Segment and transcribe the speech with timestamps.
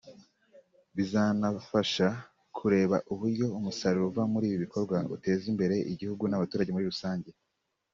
[0.95, 2.07] bizanafasha
[2.57, 7.31] kureba uburyo umusaruro uva muri ibi bikorwa uteza imbere igihugu n’abaturage muri rusange’’